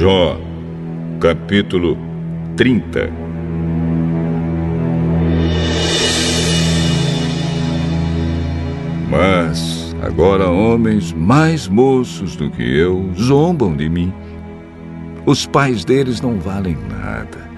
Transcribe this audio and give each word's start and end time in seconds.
Jó, 0.00 0.40
capítulo 1.20 1.94
30 2.56 3.12
Mas 9.10 9.94
agora 10.00 10.48
homens 10.48 11.12
mais 11.12 11.68
moços 11.68 12.34
do 12.34 12.48
que 12.48 12.62
eu 12.62 13.10
zombam 13.14 13.76
de 13.76 13.90
mim. 13.90 14.10
Os 15.26 15.44
pais 15.44 15.84
deles 15.84 16.22
não 16.22 16.40
valem 16.40 16.78
nada. 16.88 17.50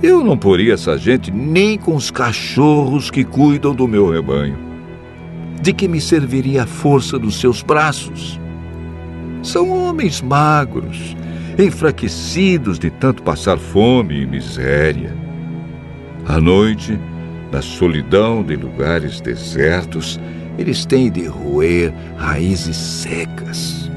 Eu 0.00 0.22
não 0.22 0.38
poria 0.38 0.74
essa 0.74 0.96
gente 0.96 1.32
nem 1.32 1.76
com 1.76 1.96
os 1.96 2.08
cachorros 2.08 3.10
que 3.10 3.24
cuidam 3.24 3.74
do 3.74 3.88
meu 3.88 4.08
rebanho. 4.08 4.56
De 5.60 5.72
que 5.72 5.88
me 5.88 6.00
serviria 6.00 6.62
a 6.62 6.66
força 6.68 7.18
dos 7.18 7.40
seus 7.40 7.64
braços? 7.64 8.38
São 9.42 9.70
homens 9.70 10.22
magros, 10.22 11.16
enfraquecidos 11.60 12.78
de 12.78 12.90
tanto 12.90 13.22
passar 13.22 13.58
fome 13.58 14.22
e 14.22 14.26
miséria. 14.26 15.14
À 16.26 16.40
noite, 16.40 16.98
na 17.52 17.60
solidão 17.60 18.42
de 18.42 18.56
lugares 18.56 19.20
desertos, 19.20 20.20
eles 20.58 20.84
têm 20.84 21.10
de 21.10 21.26
roer 21.26 21.92
raízes 22.16 22.76
secas. 22.76 23.90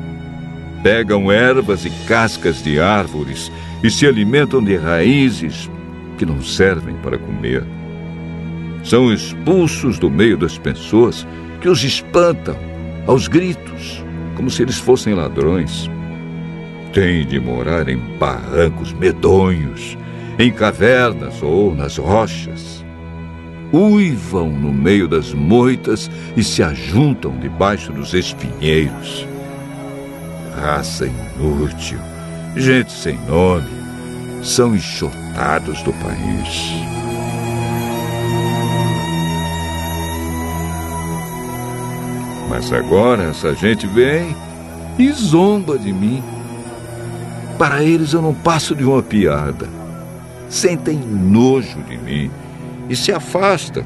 Pegam 0.81 1.31
ervas 1.31 1.85
e 1.85 1.89
cascas 2.07 2.63
de 2.63 2.79
árvores 2.79 3.51
e 3.83 3.89
se 3.89 4.07
alimentam 4.07 4.63
de 4.63 4.75
raízes 4.75 5.69
que 6.17 6.25
não 6.25 6.41
servem 6.41 6.95
para 6.97 7.17
comer. 7.17 7.63
São 8.83 9.13
expulsos 9.13 9.97
do 9.97 10.09
meio 10.09 10.37
das 10.37 10.57
pessoas 10.57 11.25
que 11.61 11.69
os 11.69 11.83
espantam 11.83 12.57
aos 13.07 13.27
gritos, 13.27 14.03
como 14.35 14.49
se 14.49 14.61
eles 14.61 14.77
fossem 14.77 15.13
ladrões. 15.13 15.89
Têm 16.93 17.25
de 17.25 17.39
morar 17.39 17.89
em 17.89 17.97
barrancos 18.19 18.93
medonhos, 18.93 19.97
em 20.37 20.51
cavernas 20.51 21.41
ou 21.41 21.73
nas 21.73 21.97
rochas. 21.97 22.85
Uivam 23.73 24.51
no 24.51 24.71
meio 24.71 25.07
das 25.07 25.33
moitas 25.33 26.09
e 26.37 26.43
se 26.43 26.61
ajuntam 26.61 27.35
debaixo 27.39 27.91
dos 27.91 28.13
espinheiros. 28.13 29.27
Raça 30.55 31.07
inútil, 31.07 31.97
gente 32.55 32.91
sem 32.91 33.17
nome, 33.21 33.71
são 34.43 34.75
enxotados 34.75 35.81
do 35.81 35.91
país. 35.93 36.73
Mas 42.49 42.71
agora 42.71 43.23
essa 43.23 43.55
gente 43.55 43.87
vem 43.87 44.35
e 44.99 45.11
zomba 45.11 45.79
de 45.79 45.91
mim. 45.91 46.23
Para 47.57 47.83
eles 47.83 48.13
eu 48.13 48.21
não 48.21 48.33
passo 48.33 48.75
de 48.75 48.83
uma 48.83 49.01
piada. 49.01 49.67
Sentem 50.49 50.97
nojo 50.97 51.81
de 51.83 51.97
mim 51.97 52.31
e 52.89 52.95
se 52.95 53.11
afastam 53.11 53.83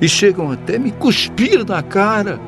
e 0.00 0.08
chegam 0.08 0.50
até 0.50 0.78
me 0.78 0.90
cuspir 0.90 1.64
na 1.66 1.82
cara. 1.82 2.38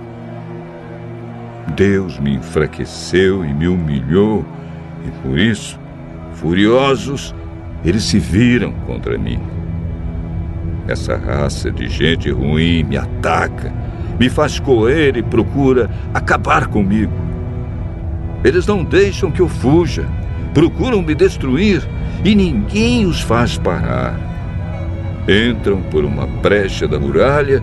Deus 1.77 2.19
me 2.19 2.35
enfraqueceu 2.35 3.45
e 3.45 3.53
me 3.53 3.69
humilhou, 3.69 4.45
e 5.07 5.11
por 5.23 5.39
isso, 5.39 5.79
furiosos, 6.35 7.35
eles 7.85 8.05
se 8.05 8.19
viram 8.19 8.73
contra 8.87 9.17
mim. 9.17 9.41
Essa 10.89 11.17
raça 11.17 11.71
de 11.71 11.89
gente 11.89 12.31
ruim 12.31 12.83
me 12.83 12.97
ataca, 12.97 13.73
me 14.19 14.29
faz 14.29 14.59
correr 14.59 15.17
e 15.17 15.23
procura 15.23 15.89
acabar 16.13 16.67
comigo. 16.67 17.13
Eles 18.43 18.67
não 18.67 18.83
deixam 18.83 19.31
que 19.31 19.41
eu 19.41 19.49
fuja, 19.49 20.07
procuram 20.55 21.03
me 21.03 21.15
destruir 21.15 21.87
e 22.25 22.35
ninguém 22.35 23.07
os 23.07 23.21
faz 23.21 23.59
parar. 23.59 24.19
Entram 25.29 25.83
por 25.83 26.05
uma 26.05 26.27
brecha 26.27 26.89
da 26.89 26.99
muralha 26.99 27.63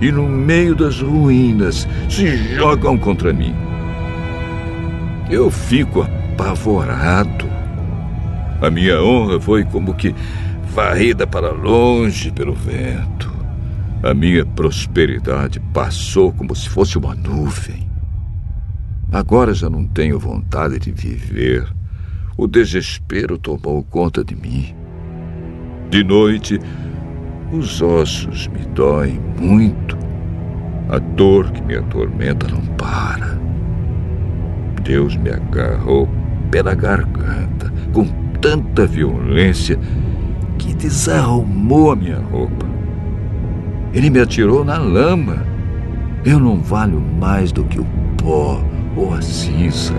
e, 0.00 0.12
no 0.12 0.28
meio 0.28 0.74
das 0.74 1.00
ruínas, 1.00 1.88
se 2.08 2.36
jogam 2.54 2.96
contra 2.96 3.32
mim. 3.32 3.54
Eu 5.30 5.50
fico 5.50 6.02
apavorado. 6.02 7.46
A 8.60 8.70
minha 8.70 9.02
honra 9.02 9.40
foi 9.40 9.64
como 9.64 9.94
que 9.94 10.14
varrida 10.74 11.26
para 11.26 11.50
longe 11.50 12.30
pelo 12.30 12.54
vento. 12.54 13.32
A 14.02 14.14
minha 14.14 14.46
prosperidade 14.46 15.58
passou 15.72 16.32
como 16.32 16.54
se 16.54 16.68
fosse 16.68 16.96
uma 16.96 17.14
nuvem. 17.14 17.88
Agora 19.10 19.52
já 19.52 19.68
não 19.68 19.86
tenho 19.86 20.18
vontade 20.18 20.78
de 20.78 20.92
viver. 20.92 21.66
O 22.40 22.46
desespero 22.46 23.36
tomou 23.36 23.82
conta 23.82 24.22
de 24.22 24.36
mim. 24.36 24.72
De 25.90 26.04
noite, 26.04 26.60
os 27.50 27.82
ossos 27.82 28.46
me 28.46 28.60
doem 28.76 29.20
muito. 29.40 29.98
A 30.88 31.00
dor 31.00 31.50
que 31.50 31.60
me 31.60 31.74
atormenta 31.74 32.46
não 32.46 32.64
para. 32.76 33.36
Deus 34.84 35.16
me 35.16 35.30
agarrou 35.30 36.08
pela 36.48 36.76
garganta 36.76 37.72
com 37.92 38.06
tanta 38.40 38.86
violência 38.86 39.76
que 40.58 40.72
desarrumou 40.74 41.90
a 41.90 41.96
minha 41.96 42.20
roupa. 42.20 42.66
Ele 43.92 44.10
me 44.10 44.20
atirou 44.20 44.64
na 44.64 44.78
lama. 44.78 45.44
Eu 46.24 46.38
não 46.38 46.58
valho 46.60 47.00
mais 47.00 47.50
do 47.50 47.64
que 47.64 47.80
o 47.80 47.86
pó 48.16 48.62
ou 48.96 49.12
a 49.12 49.20
cinza. 49.20 49.94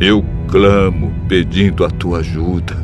Eu 0.00 0.22
clamo 0.48 1.10
pedindo 1.26 1.84
a 1.84 1.90
tua 1.90 2.18
ajuda 2.18 2.76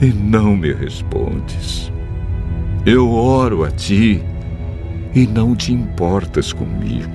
e 0.00 0.06
não 0.06 0.56
me 0.56 0.72
respondes. 0.72 1.92
Eu 2.84 3.10
oro 3.12 3.64
a 3.64 3.70
ti 3.70 4.22
e 5.14 5.26
não 5.26 5.54
te 5.54 5.72
importas 5.72 6.52
comigo. 6.52 7.14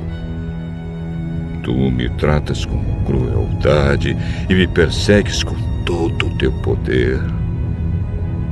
Tu 1.64 1.74
me 1.74 2.10
tratas 2.12 2.66
com 2.66 2.80
crueldade 3.06 4.18
e 4.50 4.54
me 4.54 4.68
persegues 4.68 5.44
com 5.44 5.56
todo 5.86 6.28
o 6.28 6.38
teu 6.38 6.52
poder. 6.62 7.20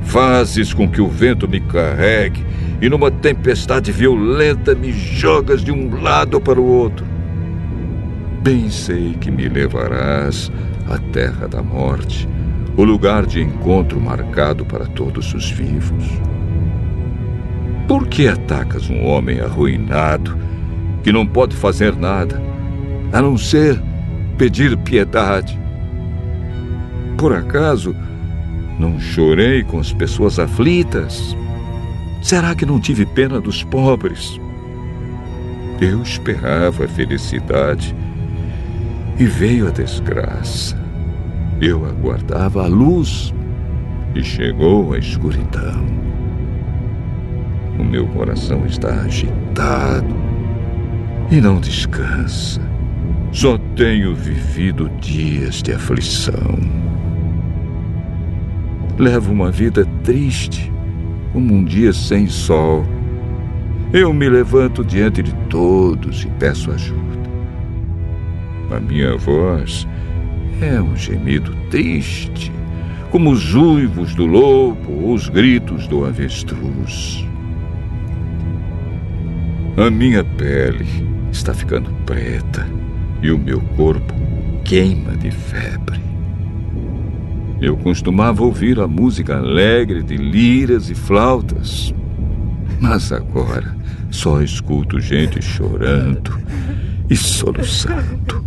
Fazes 0.02 0.74
com 0.74 0.88
que 0.88 1.00
o 1.00 1.08
vento 1.08 1.48
me 1.48 1.60
carregue 1.60 2.44
e 2.82 2.88
numa 2.88 3.10
tempestade 3.10 3.90
violenta 3.90 4.74
me 4.74 4.92
jogas 4.92 5.64
de 5.64 5.72
um 5.72 6.00
lado 6.00 6.40
para 6.40 6.60
o 6.60 6.64
outro. 6.64 7.09
Bem 8.42 8.70
sei 8.70 9.12
que 9.20 9.30
me 9.30 9.46
levarás 9.50 10.50
à 10.88 10.96
terra 11.12 11.46
da 11.46 11.62
morte, 11.62 12.26
o 12.74 12.82
lugar 12.82 13.26
de 13.26 13.42
encontro 13.42 14.00
marcado 14.00 14.64
para 14.64 14.86
todos 14.86 15.34
os 15.34 15.50
vivos. 15.50 16.06
Por 17.86 18.06
que 18.06 18.26
atacas 18.26 18.88
um 18.88 19.04
homem 19.04 19.40
arruinado 19.40 20.38
que 21.02 21.12
não 21.12 21.26
pode 21.26 21.54
fazer 21.54 21.94
nada, 21.94 22.40
a 23.12 23.20
não 23.20 23.36
ser 23.36 23.78
pedir 24.38 24.74
piedade? 24.78 25.60
Por 27.18 27.34
acaso 27.34 27.94
não 28.78 28.98
chorei 28.98 29.62
com 29.62 29.78
as 29.78 29.92
pessoas 29.92 30.38
aflitas? 30.38 31.36
Será 32.22 32.54
que 32.54 32.64
não 32.64 32.80
tive 32.80 33.04
pena 33.04 33.38
dos 33.38 33.62
pobres? 33.62 34.40
Eu 35.78 36.00
esperava 36.00 36.86
a 36.86 36.88
felicidade 36.88 37.94
e 39.20 39.26
veio 39.26 39.68
a 39.68 39.70
desgraça. 39.70 40.74
Eu 41.60 41.84
aguardava 41.84 42.64
a 42.64 42.66
luz 42.66 43.34
e 44.14 44.24
chegou 44.24 44.94
a 44.94 44.98
escuridão. 44.98 45.84
O 47.78 47.84
meu 47.84 48.06
coração 48.08 48.64
está 48.64 49.02
agitado 49.02 50.16
e 51.30 51.38
não 51.38 51.60
descansa. 51.60 52.62
Só 53.30 53.58
tenho 53.76 54.14
vivido 54.14 54.90
dias 55.02 55.62
de 55.62 55.74
aflição. 55.74 56.58
Levo 58.98 59.32
uma 59.32 59.50
vida 59.50 59.86
triste, 60.02 60.72
como 61.34 61.54
um 61.54 61.62
dia 61.62 61.92
sem 61.92 62.26
sol. 62.26 62.86
Eu 63.92 64.14
me 64.14 64.30
levanto 64.30 64.82
diante 64.82 65.22
de 65.22 65.34
todos 65.50 66.24
e 66.24 66.26
peço 66.38 66.70
ajuda. 66.72 67.19
A 68.70 68.78
minha 68.78 69.16
voz 69.16 69.86
é 70.60 70.80
um 70.80 70.94
gemido 70.96 71.54
triste, 71.70 72.52
como 73.10 73.30
os 73.30 73.54
uivos 73.54 74.14
do 74.14 74.26
lobo 74.26 74.92
ou 74.92 75.14
os 75.14 75.28
gritos 75.28 75.88
do 75.88 76.04
avestruz. 76.04 77.26
A 79.76 79.90
minha 79.90 80.22
pele 80.22 80.86
está 81.32 81.52
ficando 81.52 81.90
preta 82.04 82.68
e 83.22 83.30
o 83.30 83.38
meu 83.38 83.60
corpo 83.76 84.14
queima 84.64 85.16
de 85.16 85.30
febre. 85.30 86.00
Eu 87.60 87.76
costumava 87.76 88.42
ouvir 88.42 88.78
a 88.78 88.86
música 88.86 89.36
alegre 89.36 90.02
de 90.02 90.16
liras 90.16 90.88
e 90.90 90.94
flautas. 90.94 91.92
Mas 92.80 93.12
agora 93.12 93.76
só 94.10 94.40
escuto 94.40 95.00
gente 95.00 95.42
chorando 95.42 96.38
e 97.08 97.16
soluçando. 97.16 98.39